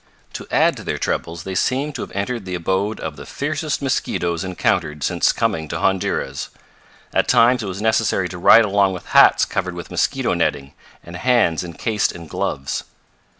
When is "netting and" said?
10.33-11.17